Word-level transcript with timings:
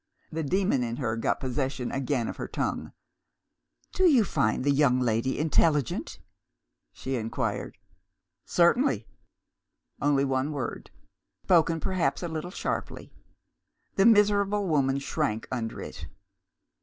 The 0.31 0.41
demon 0.41 0.81
in 0.81 0.95
her 0.95 1.15
got 1.15 1.39
possession 1.39 1.91
again 1.91 2.27
of 2.27 2.37
her 2.37 2.47
tongue. 2.47 2.91
"Do 3.93 4.05
you 4.05 4.23
find 4.23 4.63
the 4.63 4.71
young 4.71 4.99
lady 4.99 5.37
intelligent?" 5.37 6.17
she 6.91 7.17
inquired. 7.17 7.77
"Certainly!" 8.43 9.05
Only 10.01 10.25
one 10.25 10.53
word 10.53 10.89
spoken 11.43 11.79
perhaps 11.79 12.23
a 12.23 12.27
little 12.27 12.49
sharply. 12.49 13.13
The 13.93 14.07
miserable 14.07 14.65
woman 14.67 14.97
shrank 14.97 15.47
under 15.51 15.79
it. 15.83 16.07